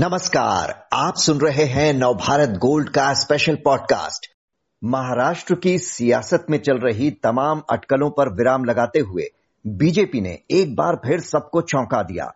[0.00, 4.26] नमस्कार, आप सुन रहे हैं नवभारत गोल्ड का स्पेशल पॉडकास्ट
[4.84, 9.24] महाराष्ट्र की सियासत में चल रही तमाम अटकलों पर विराम लगाते हुए
[9.66, 12.34] बीजेपी ने एक बार फिर सबको चौंका दिया।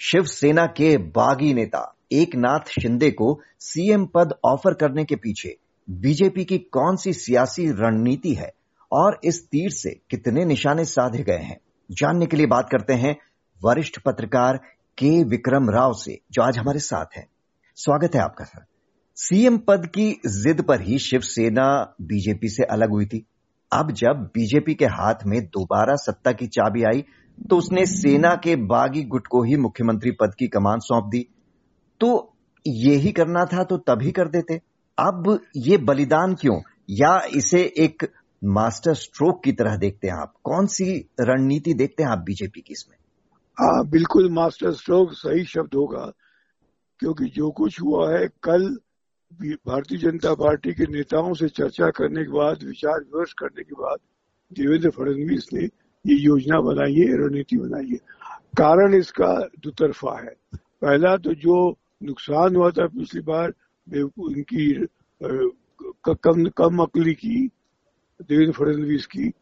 [0.00, 5.56] शिवसेना के बागी नेता एक नाथ शिंदे को सीएम पद ऑफ़र करने के पीछे
[5.90, 8.52] बीजेपी की कौन सी सियासी रणनीति है
[8.92, 11.60] और इस तीर से कितने निशाने साधे गए हैं?
[11.90, 13.16] जानने के लिए बात करते हैं
[13.64, 14.60] वरिष्ठ पत्रकार
[14.98, 17.26] के विक्रम राव से, जो आज हमारे साथ हैं।
[17.76, 18.64] स्वागत है आपका, सर।
[19.16, 23.26] सीएम पद की जिद पर ही शिवसेना बीजेपी से अलग हुई थी।
[23.72, 27.04] अब जब बीजेपी के हाथ में दोबारा सत्ता की चाबी आई
[27.50, 31.26] तो उसने सेना के बागी गुट को ही मुख्यमंत्री पद की कमान सौंप दी।
[32.00, 32.34] तो
[32.66, 34.60] ये ही करना था तो तभी कर देते।
[34.98, 36.60] अब ये बलिदान क्यों?
[36.90, 38.10] या इसे एक
[38.44, 40.34] मास्टर स्ट्रोक की तरह देखते हैं आप?
[40.44, 42.96] कौन सी रणनीति देखते हैं आप बीजेपी की इसमें?
[43.60, 46.12] हाँ बिल्कुल, मास्टर स्ट्रोक सही शब्द होगा।
[46.98, 48.78] क्योंकि जो कुछ हुआ है, कल
[49.42, 53.98] भारतीय जनता पार्टी के नेताओं से चर्चा करने के बाद, विचार विमर्श करने के बाद,
[54.52, 55.64] देवेंद्र फडणवीस ने
[56.06, 57.96] ये योजना बनाई है, रणनीति बनाई है।
[58.58, 63.52] कारण इसका दुतरफा है। पहला तो जो नुकसान हुआ था पिछली बार
[64.18, 64.86] उनकी
[66.08, 67.46] कम कम अकली की,
[68.22, 69.32] देवेंद्र फडणवीस की,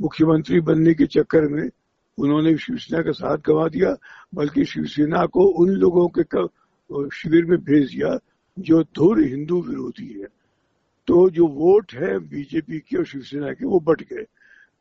[0.00, 1.70] मुख्यमंत्री बनने के चक्कर में
[2.18, 3.96] उन्होंने शिवसेना का साथ गंवा दिया,
[4.34, 6.46] बल्कि शिवसेना को उन लोगों के
[7.10, 8.18] शिविर में भेज दिया,
[8.58, 10.26] जो धुर हिंदू विरोधी है।
[11.06, 14.24] तो जो वोट है बीजेपी के और शिवसेना के, वो बट गए।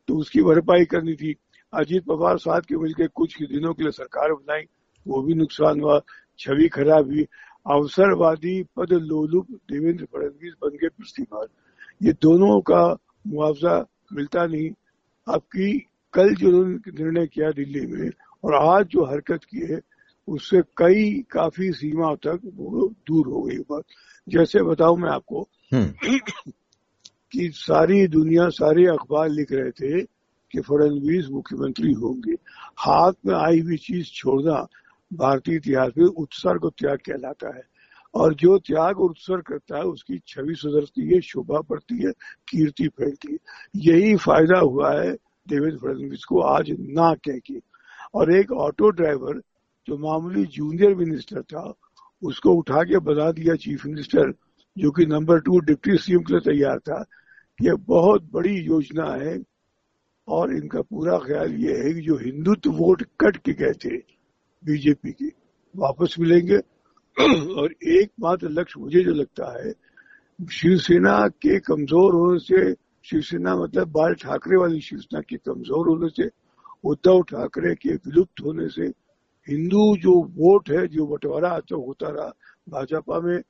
[0.07, 1.35] तो उसकी भरपाई करनी थी।
[1.73, 4.61] अजीत पवार साथ के मिलकर कुछ ही दिनों के लिए सरकार बनाई,
[5.07, 6.01] वो भी नुकसान हुआ,
[6.39, 7.27] छवि खराब हुई।
[7.71, 11.47] अवसरवादी पद लोलुप देवेंद्र फडणवीस बन गए बार।
[12.03, 14.69] ये दोनों का मुआवजा मिलता नहीं।
[15.33, 18.09] आपकी कल जो निर्णय किया दिल्ली में
[18.43, 19.79] और आज जो हरकत की है
[20.27, 23.83] उससे कई काफ़ी सीमा तक वो दूर हो गई बात।
[24.29, 26.17] जैसे बताऊ मैं आपको हम्म।
[27.31, 30.01] कि सारी दुनिया सारे अखबार लिख रहे थे
[30.51, 32.33] कि फडणवीस मुख्यमंत्री होंगे।
[32.77, 34.67] हाथ में आई हुई चीज़ छोड़ना
[35.13, 37.63] भारतीय इतिहास में उत्सर्ग त्याग कहलाता है।
[38.15, 42.11] और जो त्याग और उत्सर्ग करता है उसकी छवि सुधरती है शोभा पड़ती है
[42.49, 43.37] कीर्ति फैलती है।
[43.75, 45.17] यही फ़ायदा हुआ है
[45.49, 47.61] देवेंद्र फडणवीस को आज ना कह के।
[48.13, 49.41] और एक ऑटो ड्राइवर
[49.87, 51.73] जो मामूली जूनियर मिनिस्टर था,
[52.23, 54.33] उसको उठा के बना दिया चीफ मिनिस्टर,
[54.77, 57.05] जो कि नंबर टू डिप्टी सीएम के लिए तैयार था।
[57.61, 59.43] ये बहुत बड़ी योजना है
[60.27, 63.97] और इनका पूरा ख्याल ये है कि जो हिंदुत्व वोट कट के गए थे
[64.65, 65.25] बीजेपी के,
[65.75, 66.57] वापस मिलेंगे।
[67.59, 69.73] और एकमात्र लक्ष्य मुझे जो लगता है,
[70.51, 76.29] शिवसेना के कमज़ोर होने से शिवसेना मतलब बाल ठाकरे वाली शिवसेना के कमज़ोर होने से
[76.83, 78.85] उद्धव ठाकरे के विलुप्त होने से
[79.47, 82.29] हिंदू जो वोट है जो बंटवारा अच्छा होता रहा
[82.69, 83.41] भाजपा में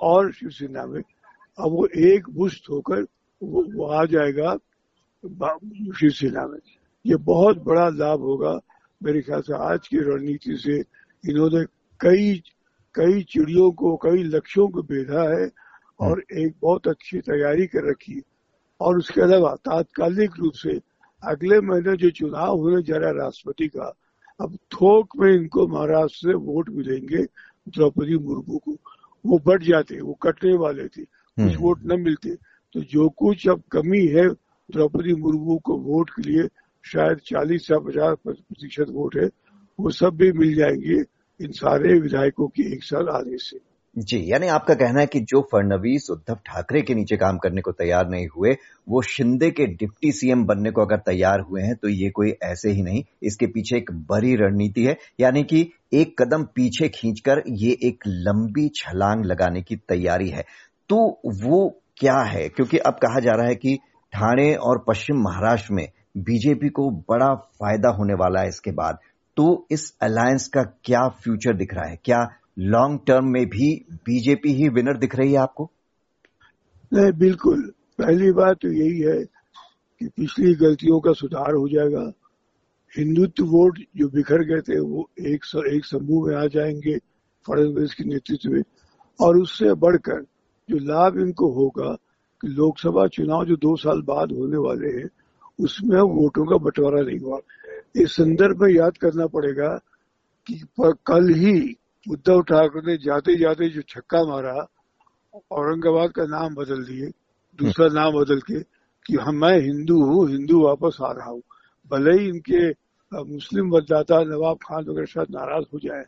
[0.00, 3.02] और शिवसेना में अब वो एक बुष्ट होकर
[3.42, 4.56] वो, वो आ जाएगा
[5.24, 6.58] शिवसेना में।
[7.04, 8.58] ये बहुत बड़ा लाभ होगा
[9.00, 10.78] मेरे ख्याल से आज की रणनीति से।
[11.24, 11.64] इन्होंने
[12.00, 12.42] कई
[12.94, 15.48] कई चिड़ियों को कई लक्ष्यों को भेजा है
[16.00, 18.22] और एक बहुत अच्छी तैयारी कर रखी है।
[18.82, 20.80] और उसके अलावा तात्कालिक रूप से
[21.22, 23.94] अगले महीने जो चुनाव होने जा रहा है राष्ट्रपति का
[24.40, 27.22] अब थोक में इनको महाराष्ट्र से वोट मिलेंगे
[27.68, 28.76] द्रौपदी मुर्मू को।
[29.26, 32.34] वो बढ़ जाते वो कटने वाले थे कुछ हम्म। वोट न मिलते।
[32.74, 34.28] तो जो कुछ अब कमी है
[34.70, 36.48] द्रौपदी मुर्मू को वोट के लिए
[36.84, 39.28] शायद 40 या 50 प्रतिशत वोट है
[39.80, 41.02] वो सब भी मिल जाएँगे
[41.44, 45.40] इन सारे विधायकों की एक साल आने से। जी, यानी आपका कहना है कि जो
[45.52, 48.56] फडणवीस, उद्धव ठाकरे के नीचे काम करने को तैयार नहीं हुए,
[48.88, 52.70] वो शिंदे के डिप्टी सीएम बनने को अगर तैयार हुए हैं तो ये कोई ऐसे
[52.70, 57.76] ही नहीं। इसके पीछे एक बड़ी रणनीति है, यानी कि एक कदम पीछे खींचकर ये
[57.82, 60.44] एक लंबी छलांग लगाने की तैयारी है।
[60.88, 62.48] तो वो क्या है?
[62.48, 63.78] क्योंकि अब कहा जा रहा है कि
[64.12, 65.86] ठाणे और पश्चिम महाराष्ट्र में
[66.16, 68.98] बीजेपी को बड़ा फ़ायदा होने वाला है इसके बाद।
[69.36, 71.98] तो इस अलायंस का क्या फ्यूचर दिख रहा है?
[72.04, 72.18] क्या
[72.58, 75.70] लॉन्ग टर्म में भी बीजेपी ही विनर दिख रही है आपको?
[76.92, 79.24] नहीं, बिल्कुल। पहली बात तो यही है
[79.98, 82.12] कि पिछली गलतियों का सुधार हो जाएगा।
[82.98, 86.98] हिंदुत्व वोट जो बिखर गए थे, वो एक एक समूह में आ जाएँगे
[87.46, 88.62] फडणवीस के नेतृत्व में।
[89.20, 90.22] और उससे बढ़कर
[90.70, 91.94] जो लाभ इनको होगा
[92.42, 95.08] कि लोकसभा चुनाव जो दो साल बाद होने वाले हैं,
[95.60, 97.38] उसमें वोटों का बंटवारा नहीं हुआ।
[97.96, 99.80] इस संदर्भ में याद करना पड़ेगा
[100.46, 101.76] कि कल ही
[102.06, 104.54] उद्धव ठाकरे ने जाते जाते जो छक्का मारा
[105.52, 107.08] औरंगाबाद का नाम बदल दिए
[107.58, 108.60] दूसरा हम्म। नाम बदल के
[109.06, 111.42] कि हम मैं हिंदू हूँ हिंदू वापस आ रहा हूँ
[111.90, 112.68] भले ही इनके
[113.12, 116.04] मुस्लिम मतदाता नवाब खान वगैरह साथ नाराज़ हो जाए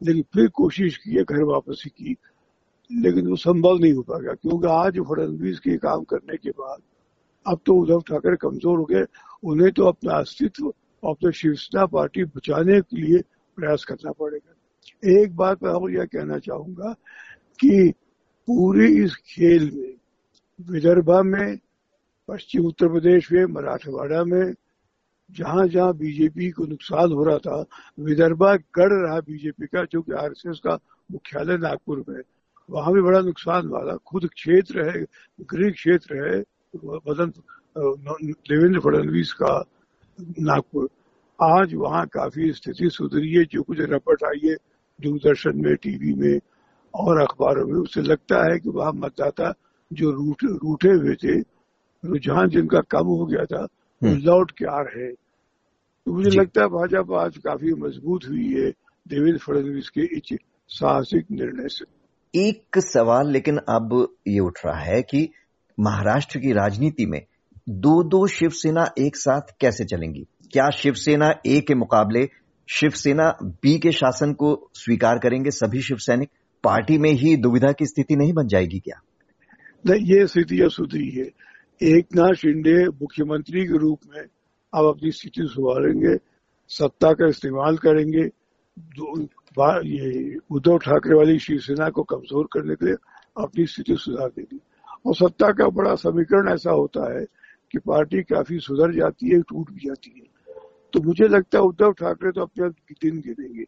[0.00, 2.16] लेकिन फिर कोशिश की है घर वापसी की
[2.90, 6.82] लेकिन वो संभव नहीं हो पाएगा क्योंकि आज फडनवीस के काम करने के बाद
[7.46, 9.04] अब तो उद्धव ठाकरे कमज़ोर हो गए
[9.44, 13.20] उन्हें तो अपना अस्तित्व अपने शिवसेना पार्टी बचाने के लिए
[13.58, 14.53] प्रयास करना पड़ेगा
[15.04, 16.92] एक बात मैं यह कहना चाहूँगा
[17.60, 17.92] कि
[18.48, 19.94] पूरे इस खेल में,
[20.60, 21.58] विदर्भा में,
[22.28, 24.54] पश्चिम उत्तर प्रदेश में, मराठवाड़ा में,
[25.30, 27.64] जहाँ जहाँ बीजेपी को नुकसान हो रहा था,
[28.00, 30.78] विदर्भा गढ़ रहा बीजेपी का, जो कि आरएसएस का
[31.10, 32.22] मुख्यालय नागपुर में
[32.70, 35.04] वहाँ भी बड़ा नुकसान था। खुद क्षेत्र है,
[35.40, 36.40] गृह क्षेत्र है
[36.76, 37.32] मदन
[37.76, 39.64] देवेंद्र फडणवीस का
[40.18, 40.88] नागपुर।
[41.38, 44.56] आज वहाँ काफ़ी स्थिति सुधरी है, जो कुछ रपट आई है
[45.00, 46.40] दूरदर्शन में टीवी में
[46.94, 49.52] और अखबारों में उससे लगता है कि वहाँ मतदाता
[49.92, 51.38] जो रूठ रूठे हुए थे
[52.04, 56.62] रुझान जिनका कम हो गया था वो हम्म। लौट के आ रहे तो मुझे लगता
[56.62, 58.70] है भाजपा आज काफ़ी मज़बूत हुई है
[59.08, 60.38] देवेंद्र फडणवीस के इस
[60.70, 61.84] साहसिक निर्णय से।
[62.34, 63.92] एक सवाल लेकिन अब
[64.28, 65.28] ये उठ रहा है कि
[65.78, 67.20] महाराष्ट्र की राजनीति में
[67.68, 70.26] दो दो शिवसेना एक साथ कैसे चलेंगी?
[70.52, 72.28] क्या शिवसेना ए के मुकाबले
[72.68, 76.28] शिवसेना बी के शासन को स्वीकार करेंगे, सभी शिव सैनिक,
[76.64, 79.00] पार्टी में ही दुविधा की स्थिति नहीं बन जाएगी क्या?
[79.84, 81.26] नहीं, ये स्थिति अब सुधरी है।
[81.82, 86.16] एक नाथ शिंदे मुख्यमंत्री के रूप में अब अपनी स्थिति सुधारेंगे,
[86.70, 88.26] सत्ता का इस्तेमाल करेंगे
[90.50, 92.94] उद्धव ठाकरे वाली शिवसेना को कमज़ोर करने के लिए
[93.36, 94.60] अपनी स्थिति सुधार देगी।
[95.06, 97.24] और सत्ता का बड़ा समीकरण ऐसा होता है
[97.72, 100.33] कि पार्टी काफ़ी सुधर जाती है, टूट भी जाती है।
[100.94, 103.64] तो मुझे लगता है उद्धव ठाकरे तो अपने आप दिन गिनेंगे।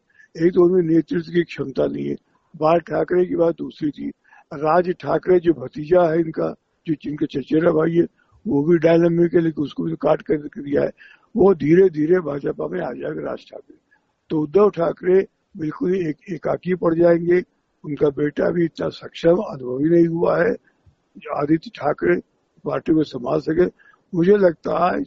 [0.47, 2.15] एक तो उनमें नेतृत्व की क्षमता नहीं है।
[2.57, 4.09] बाल ठाकरे की बात दूसरी थी।
[4.53, 6.55] राज ठाकरे जो भतीजा है इनका,
[6.87, 8.07] जो जिनके चचेरा भाई है,
[8.47, 10.91] वो भी डायनामिक है लेकिन उसको भी काट कर दिया है।
[11.35, 13.77] वो धीरे धीरे भाजपा में आ जाएगा राज ठाकरे।
[14.29, 15.27] तो उद्धव ठाकरे
[15.57, 17.43] बिल्कुल एक एकाकी पड़ जाएँगे।
[17.83, 20.55] उनका बेटा भी इतना सक्षम, अनुभवी नहीं हुआ है।
[21.35, 22.21] आदित्य ठाकरे
[22.65, 23.65] पार्टी को संभाल सके।
[24.17, 25.03] मुझे लगता है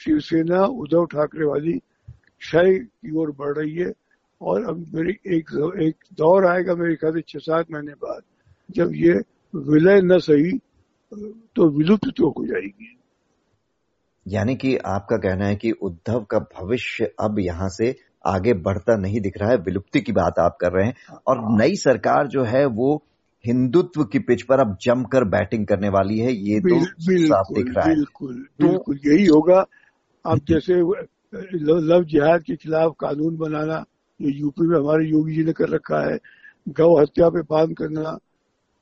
[0.00, 3.92] शिवसेना उद्धव ठाकरे वाली क्षय की ओर बढ़ रही है
[4.40, 5.50] और अब मेरी एक
[5.82, 8.22] एक दौर आएगा मेरे ख्याल से छह सात महीने बाद
[8.68, 9.12] जब ये
[9.54, 10.58] विलय न सही
[11.12, 12.96] तो विलुप्त तो हो जाएगी।
[14.26, 17.94] यानी कि आपका कहना है कि उद्धव का भविष्य अब यहाँ से
[18.24, 20.94] आगे बढ़ता नहीं दिख रहा है विलुप्ति की बात आप कर रहे हैं।
[21.26, 22.94] और हाँ। नई सरकार जो है वो
[23.44, 26.80] हिंदुत्व की पिच पर अब जमकर बैटिंग करने वाली है ये तो
[27.26, 29.64] साफ़ दिख रहा है। बिल्कुल बिल्कुल यही होगा।
[30.24, 30.74] अब जैसे
[31.80, 33.84] लव जिहाद के खिलाफ कानून बनाना
[34.20, 36.18] जो यूपी में हमारे योगी जी ने कर रखा है।
[36.68, 38.16] गौ हत्या पे बाँध करना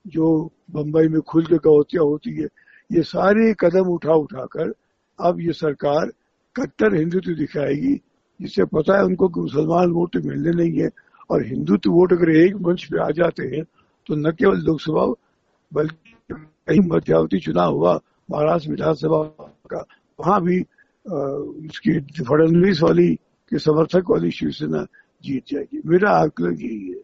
[0.06, 0.26] जो
[0.70, 2.48] बम्बई में खुल के गौ हत्या होती है
[2.90, 4.72] ये सारे कदम उठा उठाकर
[5.18, 6.10] अब ये सरकार
[6.56, 7.94] कट्टर हिंदुत्व दिखाएगी
[8.40, 10.88] जिससे पता है उनको कि मुसलमान वोट मिलने नहीं है।
[11.30, 13.62] और हिंदुत्व वोट अगर एक मंच पे आ जाते हैं
[14.06, 15.06] तो न केवल लोकसभा
[15.72, 17.94] बल्कि कहीं मध्यावधि चुनाव हुआ
[18.30, 19.22] महाराष्ट्र विधानसभा
[19.70, 19.84] का
[20.18, 20.60] वहाँ भी
[21.08, 23.14] उसकी फडनवीस वाली
[23.50, 24.86] के समर्थक वाली शिवसेना
[25.24, 27.02] जीत जाएगी। मेरा आकलन यही है।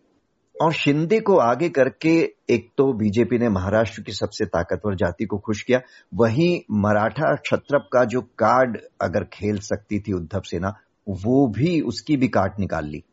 [0.63, 5.39] और शिंदे को आगे करके एक तो बीजेपी ने महाराष्ट्र की सबसे ताकतवर जाति को
[5.39, 5.81] खुश किया।
[6.15, 10.69] वहीं मराठा क्षत्रप का जो कार्ड अगर खेल सकती थी उद्धव सेना
[11.09, 13.05] वो भी उसकी भी काट निकाल ली।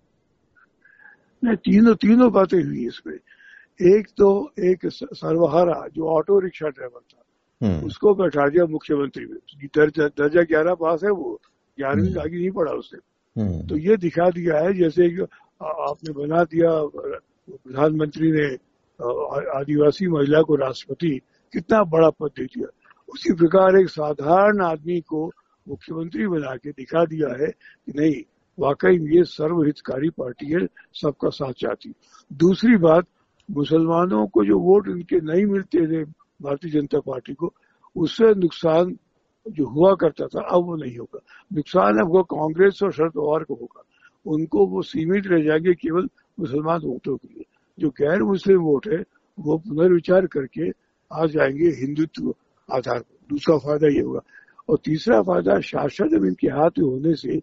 [1.43, 3.17] नहीं तीनों तीनों बातें हुई इसमें।
[3.97, 7.23] एक तो एक सर्वहारा जो ऑटो रिक्शा ड्राइवर था।
[7.61, 11.39] उसको बैठा दिया मुख्यमंत्री में। दर्जा दर्जा ग्यारह पास है वो
[11.77, 12.99] ग्यारहवीं हम्म। आगे नहीं पढ़ा उसने।
[13.41, 15.03] हम्म। तो ये दिखा दिया है जैसे
[15.61, 16.71] आपने बना दिया
[17.49, 18.47] प्रधानमंत्री ने
[19.59, 21.19] आदिवासी महिला को राष्ट्रपति
[21.53, 22.67] कितना बड़ा पद दे दिया।
[23.13, 25.31] उसी प्रकार एक साधारण आदमी को
[25.67, 27.51] मुख्यमंत्री बना के दिखा दिया है
[27.85, 28.21] कि नहीं
[28.59, 31.93] वाकई ये सर्वहितकारी पार्टी है सबका साथ चाहती
[32.33, 33.05] दूसरी बात
[33.51, 37.53] मुसलमानों को जो वोट इनके नहीं मिलते थे भारतीय जनता पार्टी को,
[37.95, 38.97] उससे नुकसान
[39.47, 41.19] जो हुआ करता था, अब वो नहीं होगा।
[41.53, 43.83] नुकसान अब वो कांग्रेस और शरद पवार को होगा।
[44.25, 47.45] उनको वो सीमित रह जाएँगे केवल मुसलमान वोटों के लिए।
[47.79, 49.03] जो गैर मुस्लिम वोट है,
[49.39, 50.69] वो पुनर्विचार करके
[51.13, 52.35] आ जाएँगे हिंदुत्व
[52.71, 54.19] आधार पर। दूसरा फ़ायदा ये होगा।
[54.69, 57.41] और तीसरा फ़ायदा, शासन जब इनके हाथ में होने से,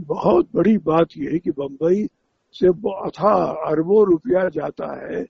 [0.00, 2.08] बहुत बड़ी बात यह है कि बम्बई
[2.52, 5.24] से अथा अरबों रुपया जाता है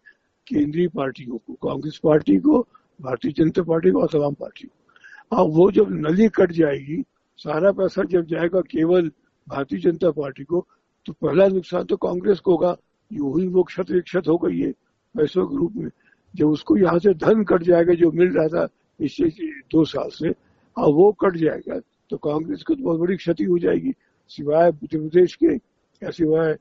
[0.49, 2.67] केंद्रीय पार्टियों को, कांग्रेस पार्टी को
[3.01, 7.03] भारतीय जनता पार्टी को और तमाम पार्टी को। अब वो जब नली कट जाएगी,
[7.39, 9.11] सारा पैसा जब जाएगा केवल
[9.47, 10.67] भारतीय जनता पार्टी को
[11.07, 12.77] तो पहला नुकसान तो कांग्रेस को होगा।
[13.11, 14.71] यू ही वो क्षत विक्षत हो गई है
[15.15, 15.91] पैसों के रूप में।
[16.35, 18.67] जब उसको यहाँ से धन कट जाएगा, जो मिल रहा था
[19.01, 19.29] पिछले
[19.73, 21.79] दो साल से अब वो कट जाएगा
[22.11, 23.93] तो कांग्रेस को तो बहुत बड़ी क्षति हो जाएगी।
[24.31, 25.55] सिवाय मध्य प्रदेश के,
[26.03, 26.57] या सिवाय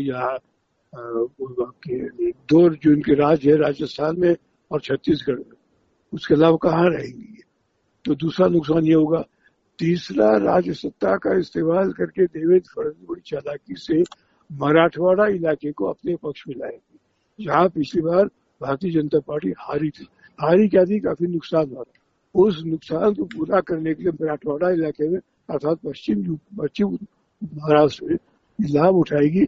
[0.00, 0.36] यहाँ
[0.92, 4.34] दो जो इनके राज्य है, राजस्थान में
[4.70, 5.57] और छत्तीसगढ़ में।
[6.12, 7.42] उसके अलावा कहाँ रहेंगी?
[8.04, 9.24] तो दूसरा नुकसान ये होगा,
[9.78, 14.02] तीसरा राज्य सत्ता का इस्तेमाल करके देवेंद्र फडणवीस बड़ी चालाकी से
[14.52, 18.24] मराठवाड़ा इलाके को अपने पक्ष में लाएँगे, जहाँ पिछली बार
[18.62, 20.08] भारतीय जनता पार्टी हारी थी।
[20.40, 21.00] हारी क्या थी?
[21.00, 21.84] काफ़ी नुकसान हुआ
[22.34, 25.18] उस नुकसान को पूरा करने के लिए मराठवाड़ा इलाके में,
[25.50, 26.98] अर्थात पश्चिम पश्चिम
[27.44, 28.16] महाराष्ट्र में
[28.60, 29.44] लाभ उठाएगी।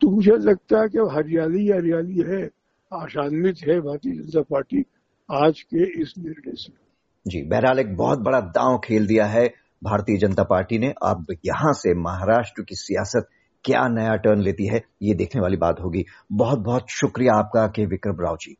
[0.00, 2.50] तो मुझे लगता है कि हरियाली हरियाली है,
[2.92, 4.84] आशान्वित है भारतीय जनता पार्टी।
[5.32, 6.72] आज के इस निर्णय से।
[7.26, 9.46] जी, बहरहाल एक बहुत बड़ा दांव खेल दिया है
[9.84, 13.28] भारतीय जनता पार्टी ने। अब यहाँ से महाराष्ट्र की सियासत
[13.64, 17.86] क्या नया टर्न लेती है, ये देखने वाली बात होगी। बहुत बहुत शुक्रिया आपका के
[17.86, 18.56] विक्रम राव जी।